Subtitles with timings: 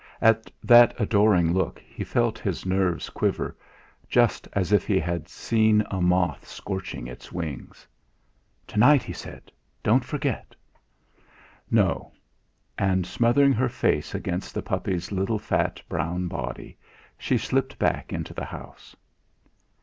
[0.19, 3.55] At that adoring look he felt his nerves quiver,
[4.09, 7.85] just as if he had seen a moth scorching its wings.
[8.65, 9.51] "To night!" he said.
[9.83, 10.55] "Don't forget!"
[11.69, 12.13] "No."
[12.79, 16.77] And smothering her face against the puppy's little fat, brown body,
[17.15, 18.95] she slipped back into the house.